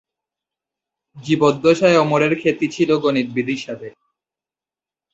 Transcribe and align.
জীবদ্দশায় 1.17 1.97
ওমরের 1.97 2.33
খ্যাতি 2.41 2.67
ছিল 2.67 2.89
গণিতবিদ 3.03 3.47
হিসাবে। 3.49 3.87